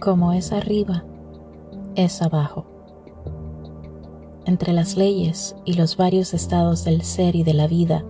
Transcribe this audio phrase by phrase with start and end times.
[0.00, 1.04] Como es arriba,
[1.94, 2.64] es abajo.
[4.46, 8.02] Entre las leyes y los varios estados del ser y de la vida,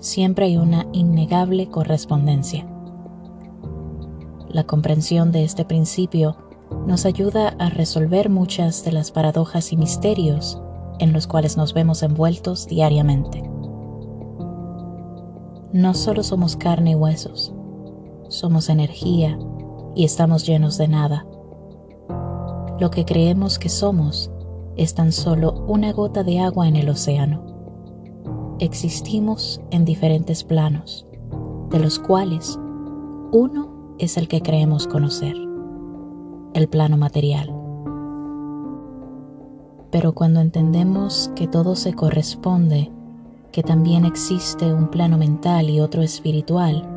[0.00, 2.66] siempre hay una innegable correspondencia.
[4.48, 6.36] La comprensión de este principio
[6.84, 10.60] nos ayuda a resolver muchas de las paradojas y misterios
[10.98, 13.48] en los cuales nos vemos envueltos diariamente.
[15.72, 17.54] No solo somos carne y huesos,
[18.28, 19.38] somos energía
[19.94, 21.26] y estamos llenos de nada.
[22.80, 24.30] Lo que creemos que somos
[24.76, 27.42] es tan solo una gota de agua en el océano.
[28.58, 31.06] Existimos en diferentes planos,
[31.70, 32.58] de los cuales
[33.32, 35.36] uno es el que creemos conocer
[36.54, 37.52] el plano material.
[39.90, 42.90] Pero cuando entendemos que todo se corresponde,
[43.52, 46.93] que también existe un plano mental y otro espiritual,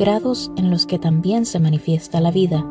[0.00, 2.64] grados en los que también se manifiesta la vida,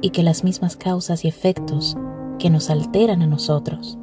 [0.00, 1.96] y que las mismas causas y efectos
[2.40, 3.96] que nos alteran a nosotros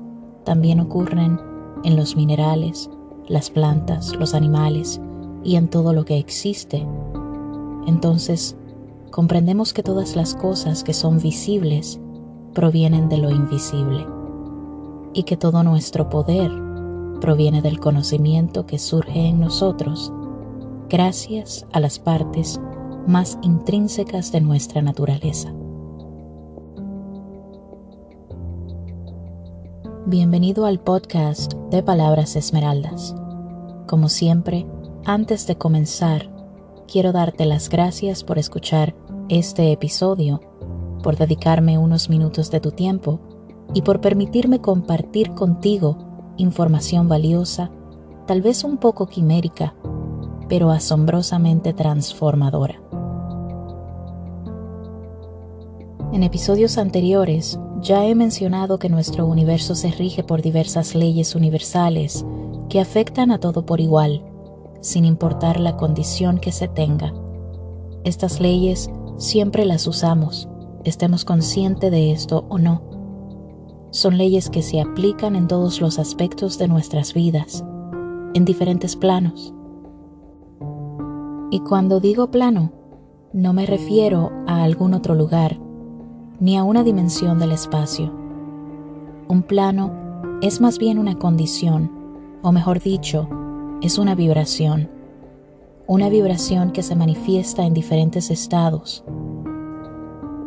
[0.45, 1.41] también ocurren
[1.83, 2.89] en los minerales,
[3.27, 5.01] las plantas, los animales
[5.43, 6.87] y en todo lo que existe,
[7.85, 8.55] entonces
[9.11, 11.99] comprendemos que todas las cosas que son visibles
[12.53, 14.07] provienen de lo invisible
[15.13, 16.49] y que todo nuestro poder
[17.19, 20.13] proviene del conocimiento que surge en nosotros
[20.91, 22.59] gracias a las partes
[23.07, 25.53] más intrínsecas de nuestra naturaleza.
[30.05, 33.15] Bienvenido al podcast de Palabras Esmeraldas.
[33.87, 34.67] Como siempre,
[35.05, 36.29] antes de comenzar,
[36.91, 38.93] quiero darte las gracias por escuchar
[39.29, 40.41] este episodio,
[41.01, 43.21] por dedicarme unos minutos de tu tiempo
[43.73, 47.71] y por permitirme compartir contigo información valiosa,
[48.27, 49.73] tal vez un poco quimérica,
[50.51, 52.81] pero asombrosamente transformadora.
[56.11, 62.25] En episodios anteriores ya he mencionado que nuestro universo se rige por diversas leyes universales
[62.67, 64.25] que afectan a todo por igual
[64.81, 67.13] sin importar la condición que se tenga.
[68.03, 70.49] Estas leyes siempre las usamos,
[70.83, 72.81] estemos conscientes de esto o no.
[73.91, 77.63] Son leyes que se aplican en todos los aspectos de nuestras vidas,
[78.33, 79.53] en diferentes planos.
[81.53, 82.71] Y cuando digo plano,
[83.33, 85.59] no me refiero a algún otro lugar,
[86.39, 88.09] ni a una dimensión del espacio.
[89.27, 89.91] Un plano
[90.41, 91.91] es más bien una condición,
[92.41, 93.27] o mejor dicho,
[93.81, 94.89] es una vibración,
[95.87, 99.03] una vibración que se manifiesta en diferentes estados.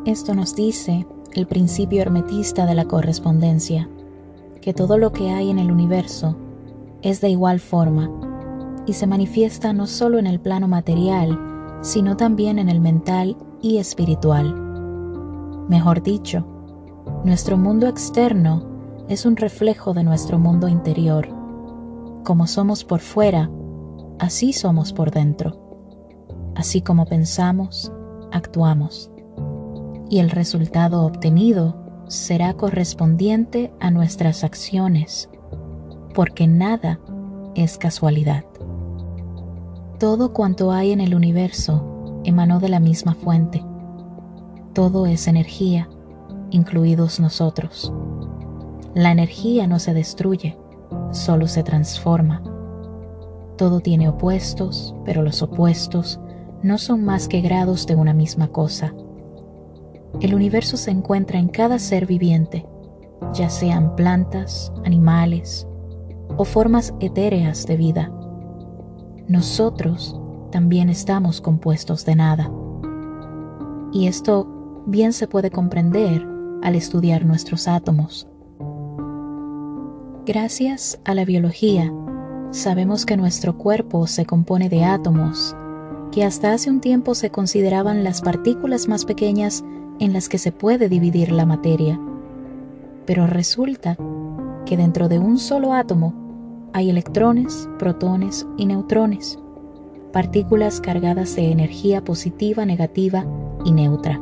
[0.07, 3.91] Esto nos dice el principio hermetista de la correspondencia,
[4.63, 6.35] que todo lo que hay en el universo
[7.03, 8.11] es de igual forma
[8.87, 13.79] y se manifiesta no solo en el plano material, sino también en el mental y
[13.79, 14.55] espiritual.
[15.69, 16.47] Mejor dicho,
[17.25, 21.45] nuestro mundo externo es un reflejo de nuestro mundo interior
[22.25, 23.51] como somos por fuera,
[24.19, 25.61] así somos por dentro.
[26.57, 27.93] Así como pensamos,
[28.33, 29.11] actuamos.
[30.09, 31.77] Y el resultado obtenido
[32.09, 35.29] será correspondiente a nuestras acciones,
[36.15, 36.99] porque nada
[37.55, 38.45] es casualidad.
[40.05, 43.65] Todo cuanto hay en el universo emanó de la misma fuente.
[44.75, 45.89] Todo es energía,
[46.51, 47.91] incluidos nosotros.
[48.95, 50.59] La energía no se destruye,
[51.11, 52.43] solo se transforma.
[53.57, 56.21] Todo tiene opuestos, pero los opuestos
[56.63, 58.95] no son más que grados de una misma cosa.
[60.21, 62.67] El universo se encuentra en cada ser viviente,
[63.33, 65.67] ya sean plantas, animales
[66.37, 68.13] o formas etéreas de vida.
[69.29, 70.21] Nosotros
[70.51, 72.51] también estamos compuestos de nada.
[73.93, 76.27] Y esto bien se puede comprender
[76.63, 78.29] al estudiar nuestros átomos.
[80.27, 81.93] Gracias a la biología,
[82.51, 85.57] sabemos que nuestro cuerpo se compone de átomos,
[86.13, 89.65] que hasta hace un tiempo se consideraban las partículas más pequeñas
[90.01, 91.99] en las que se puede dividir la materia.
[93.07, 93.97] Pero resulta
[94.67, 96.24] que dentro de un solo átomo
[96.75, 99.39] hay electrones, protones y neutrones,
[100.13, 103.25] partículas cargadas de energía positiva, negativa
[103.65, 104.21] y neutra.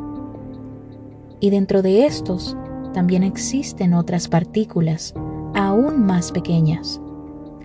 [1.40, 2.54] Y dentro de estos
[2.92, 5.14] también existen otras partículas
[5.54, 7.00] aún más pequeñas,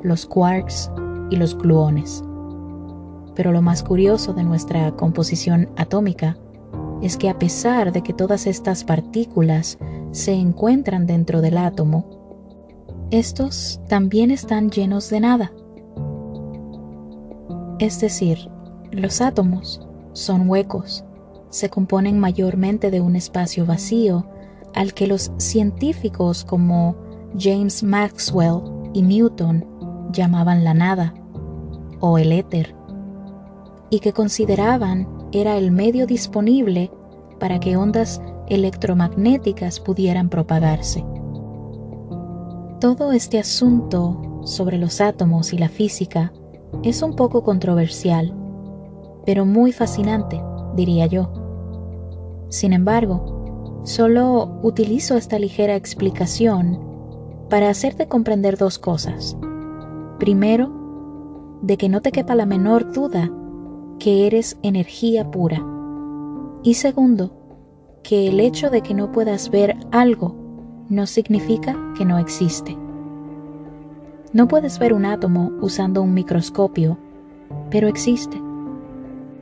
[0.04, 0.90] los quarks
[1.32, 2.24] y los gluones.
[3.36, 6.38] Pero lo más curioso de nuestra composición atómica
[7.02, 9.78] es que a pesar de que todas estas partículas
[10.12, 12.27] se encuentran dentro del átomo,
[13.12, 15.52] estos también están llenos de nada.
[17.80, 18.50] Es decir,
[18.92, 21.06] los átomos son huecos,
[21.50, 24.28] se componen mayormente de un espacio vacío
[24.74, 26.96] al que los científicos como
[27.38, 28.62] James Maxwell
[28.94, 29.66] y Newton
[30.12, 31.14] llamaban la nada
[32.00, 32.76] o el éter,
[33.90, 36.92] y que consideraban era el medio disponible
[37.40, 41.06] para que ondas electromagnéticas pudieran propagarse.
[42.80, 46.32] Todo este asunto sobre los átomos y la física
[46.84, 48.36] es un poco controversial,
[49.26, 50.40] pero muy fascinante,
[50.76, 51.34] diría yo.
[52.50, 56.80] Sin embargo, solo utilizo esta ligera explicación
[57.50, 59.36] para hacerte comprender dos cosas.
[60.20, 63.32] Primero, de que no te quepa la menor duda
[63.98, 65.66] que eres energía pura.
[66.62, 67.32] Y segundo,
[68.04, 70.47] que el hecho de que no puedas ver algo
[70.90, 72.78] no significa que no existe.
[74.34, 76.98] No puedes ver un átomo usando un microscopio,
[77.70, 78.42] pero existe.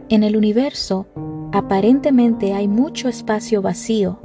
[0.10, 1.08] En el universo,
[1.52, 4.20] aparentemente hay mucho espacio vacío,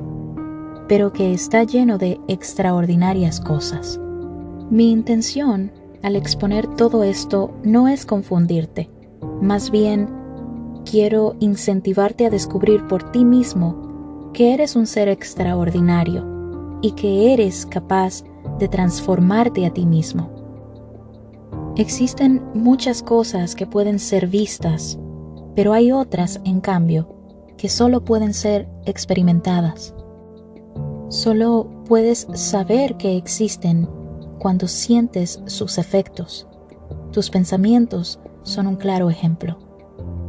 [0.88, 3.98] pero que está lleno de extraordinarias cosas.
[4.70, 5.72] Mi intención
[6.02, 8.90] al exponer todo esto no es confundirte,
[9.40, 10.08] más bien
[10.84, 16.29] quiero incentivarte a descubrir por ti mismo que eres un ser extraordinario
[16.82, 18.24] y que eres capaz
[18.58, 20.30] de transformarte a ti mismo.
[21.76, 24.98] Existen muchas cosas que pueden ser vistas,
[25.54, 27.08] pero hay otras, en cambio,
[27.56, 29.94] que solo pueden ser experimentadas.
[31.08, 33.88] Solo puedes saber que existen
[34.38, 36.46] cuando sientes sus efectos.
[37.12, 39.58] Tus pensamientos son un claro ejemplo.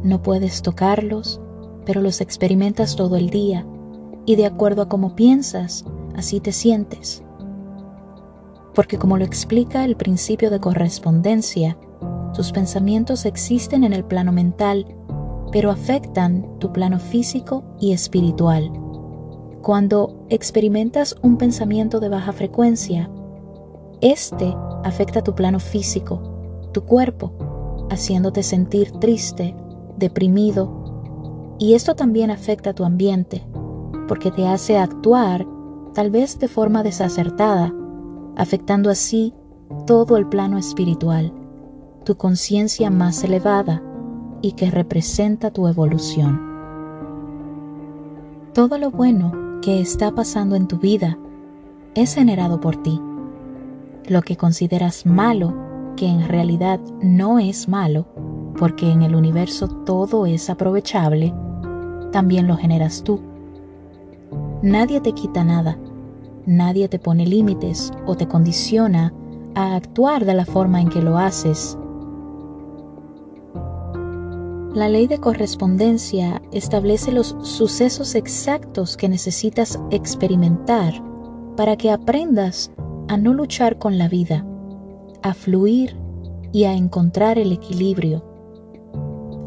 [0.02, 1.40] No puedes tocarlos,
[1.84, 3.66] pero los experimentas todo el día
[4.26, 5.84] y de acuerdo a cómo piensas,
[6.16, 7.22] así te sientes.
[8.74, 11.76] Porque como lo explica el principio de correspondencia,
[12.34, 14.86] tus pensamientos existen en el plano mental,
[15.52, 18.72] pero afectan tu plano físico y espiritual.
[19.62, 23.10] Cuando experimentas un pensamiento de baja frecuencia,
[24.00, 29.54] este afecta tu plano físico, tu cuerpo, haciéndote sentir triste,
[29.98, 33.46] deprimido, y esto también afecta tu ambiente,
[34.08, 35.46] porque te hace actuar
[35.94, 37.72] tal vez de forma desacertada,
[38.36, 39.34] afectando así
[39.86, 41.32] todo el plano espiritual,
[42.04, 43.82] tu conciencia más elevada
[44.40, 46.40] y que representa tu evolución.
[48.54, 51.18] Todo lo bueno que está pasando en tu vida
[51.94, 53.00] es generado por ti.
[54.06, 55.54] Lo que consideras malo,
[55.96, 58.06] que en realidad no es malo,
[58.58, 61.32] porque en el universo todo es aprovechable,
[62.10, 63.20] también lo generas tú.
[64.62, 65.76] Nadie te quita nada,
[66.46, 69.12] nadie te pone límites o te condiciona
[69.56, 71.76] a actuar de la forma en que lo haces.
[74.72, 80.94] La ley de correspondencia establece los sucesos exactos que necesitas experimentar
[81.56, 82.70] para que aprendas
[83.08, 84.46] a no luchar con la vida,
[85.22, 85.96] a fluir
[86.52, 88.24] y a encontrar el equilibrio,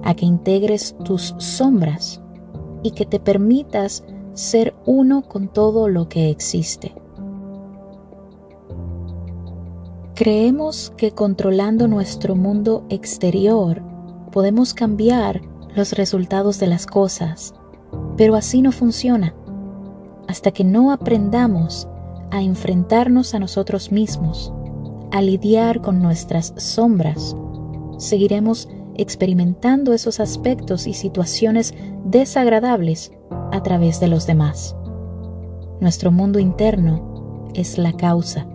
[0.04, 2.22] a que integres tus sombras
[2.84, 4.04] y que te permitas
[4.36, 6.94] ser uno con todo lo que existe.
[10.14, 13.82] Creemos que controlando nuestro mundo exterior
[14.32, 15.42] podemos cambiar
[15.76, 17.54] los resultados de las cosas,
[18.16, 19.34] pero así no funciona.
[20.28, 21.88] Hasta que no aprendamos
[22.32, 24.54] a enfrentarnos a nosotros mismos,
[25.12, 27.36] a lidiar con nuestras sombras,
[27.98, 31.74] seguiremos experimentando esos aspectos y situaciones
[32.06, 33.12] desagradables
[33.56, 34.76] a través de los demás.
[35.80, 38.46] Nuestro mundo interno es la causa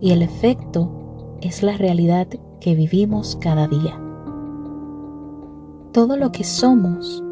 [0.00, 2.28] y el efecto es la realidad
[2.60, 3.98] que vivimos cada día.
[5.92, 7.22] Todo lo que somos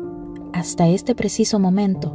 [0.52, 2.14] hasta este preciso momento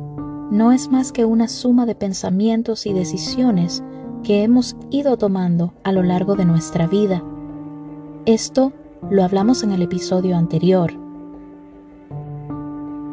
[0.52, 3.84] no es más que una suma de pensamientos y decisiones
[4.24, 7.24] que hemos ido tomando a lo largo de nuestra vida.
[8.26, 8.74] Esto
[9.10, 11.05] lo hablamos en el episodio anterior.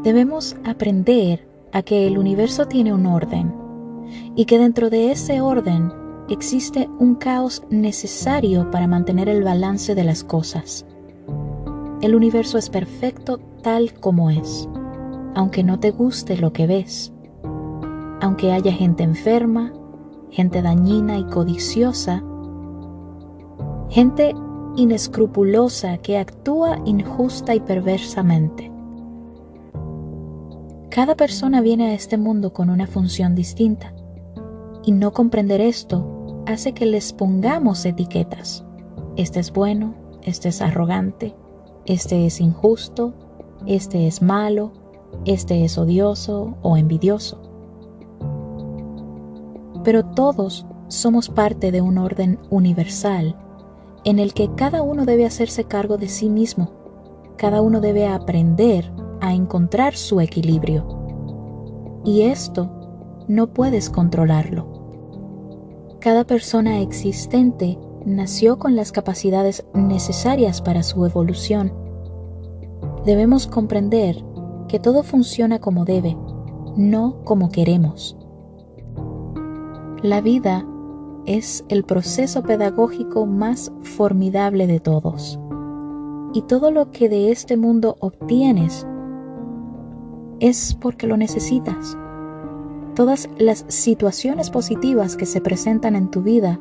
[0.03, 3.55] Debemos aprender a que el universo tiene un orden
[4.35, 5.93] y que dentro de ese orden
[6.29, 10.85] existe un caos necesario para mantener el balance de las cosas.
[12.01, 14.69] El universo es perfecto tal como es,
[15.37, 17.13] aunque no te guste lo que ves,
[18.21, 19.73] aunque haya gente enferma,
[20.31, 22.25] gente dañina y codiciosa,
[23.89, 24.35] gente
[24.75, 28.72] inescrupulosa que actúa injusta y perversamente.
[30.95, 33.95] Cada persona viene a este mundo con una función distinta
[34.85, 38.63] y no comprender esto hace que les pongamos etiquetas.
[39.17, 41.35] Este es bueno, este es arrogante,
[41.87, 43.15] este es injusto,
[43.67, 44.73] este es malo,
[45.25, 47.41] este es odioso o envidioso.
[49.85, 53.35] Pero todos somos parte de un orden universal
[54.05, 56.71] en el que cada uno debe hacerse cargo de sí mismo,
[57.39, 60.85] cada uno debe aprender a encontrar su equilibrio.
[62.05, 64.67] Y esto no puedes controlarlo.
[66.01, 71.73] Cada persona existente nació con las capacidades necesarias para su evolución.
[73.07, 74.17] Debemos comprender
[74.67, 76.17] que todo funciona como debe,
[76.77, 78.19] no como queremos.
[80.03, 80.67] La vida
[81.27, 85.39] es el proceso pedagógico más formidable de todos.
[86.35, 88.85] Y todo lo que de este mundo obtienes
[90.43, 91.97] es porque lo necesitas.
[92.97, 96.59] Todas las situaciones positivas que se presentan en tu vida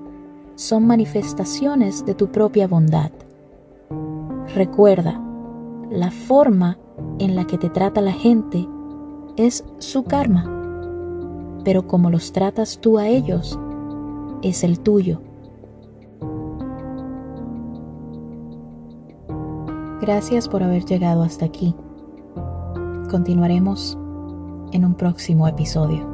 [0.54, 3.12] son manifestaciones de tu propia bondad.
[4.54, 5.20] Recuerda,
[5.90, 6.78] la forma
[7.18, 8.68] en la que te trata la gente
[9.36, 10.46] es su karma,
[11.66, 13.60] pero como los tratas tú a ellos,
[14.44, 15.22] es el tuyo.
[20.02, 21.76] Gracias por haber llegado hasta aquí.
[23.12, 23.98] Continuaremos
[24.72, 26.08] en un próximo episodio.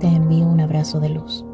[0.00, 1.44] Te envío un abrazo de luz.